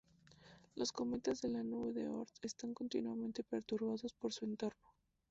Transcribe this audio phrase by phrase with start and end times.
[0.73, 4.89] Los cometas de la nube de Oort están continuamente perturbados por su entorno.